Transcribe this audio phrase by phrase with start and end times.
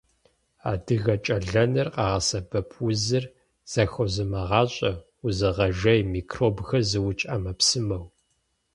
[0.71, 3.25] Адыгэкӏэлэныр къагъэсэбэп узыр
[3.71, 4.91] зэхозымыгъащӏэ,
[5.25, 8.05] узыгъэжей, микробхэр зыукӏ ӏэмэпсымэу.